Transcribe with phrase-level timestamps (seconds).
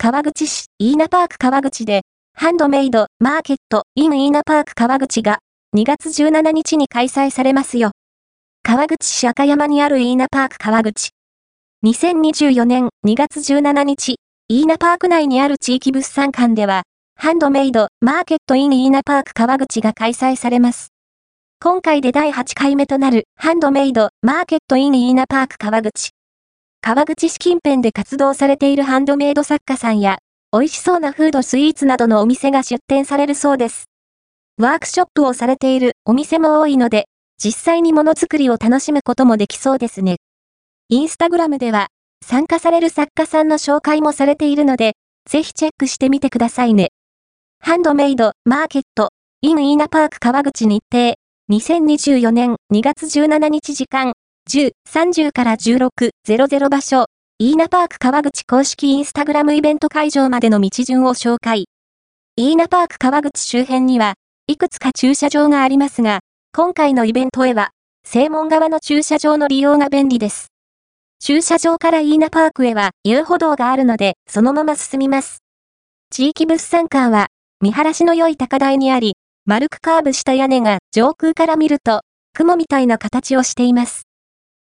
[0.00, 2.02] 川口市、イーナパーク川口で、
[2.32, 5.40] ハンドメイドマーケットインイーナパーク川口が
[5.76, 7.90] 2月17日に開催されますよ。
[8.62, 11.10] 川口市赤山にあるイーナパーク川口。
[11.84, 16.84] 2024年2月17日、イーナパーク内にある地域物産館では、
[17.16, 20.92] ハンドメイドマーケットインイーナパーク川口が開催されます。
[21.60, 26.10] 今回で第8回目となるハンドメイドマーケットインイーナパーク川口。
[26.88, 30.20] 川口市近辺で活動されているハンドメイド作家さんや、
[30.54, 33.90] 美味しそうなフードスイーツなどのお店が出店されるそうです。
[34.56, 37.04] ワークショップをされているお店も多いので、
[37.36, 40.16] 実際にものづくりを楽しむこともできそうですね。
[40.88, 41.88] インスタグラムでは、
[42.24, 44.94] 参加される作家さんの紹介もされているので、
[45.28, 46.88] ぜひチェックしてみてくださいね。
[47.60, 49.10] ハンドメイド、マーケット、
[49.42, 51.16] インイーナパーク川口日程、
[51.50, 54.14] 2024年2月17日時間、
[54.48, 55.90] 10、30から16、
[56.26, 57.04] 00場所、
[57.38, 61.66] イーナパーク川口公式インスタグラムイベント会場までの道順を紹介。
[62.36, 64.14] イーナパーク川口周辺には、
[64.46, 66.20] いくつか駐車場がありますが、
[66.54, 67.72] 今回のイベントへは、
[68.06, 70.46] 正門側の駐車場の利用が便利です。
[71.22, 75.42] 駐車場からイーナパークへは遊歩道があるので、そのまま進みます。
[76.08, 77.26] 地域物産館は、
[77.60, 79.12] 見晴らしの良い高台にあり、
[79.44, 82.00] 丸くカーブした屋根が上空から見ると、
[82.32, 84.07] 雲みたいな形をしています。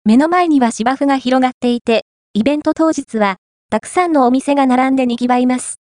[0.09, 3.37] 目の前には芝生が広がっていて、イベント当日は、
[3.71, 5.81] たくさんのお店が並んで賑わいます。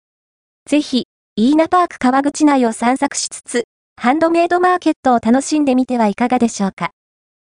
[0.68, 1.04] ぜひ、
[1.36, 6.90] イーナパーク川口内を散策しつつ、ハンドメイドマーケットを楽しんでみてはいかがでしょうか。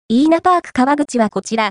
[0.09, 1.71] イーナパーク川口はこちら、